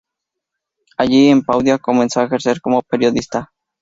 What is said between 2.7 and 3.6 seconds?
periodista.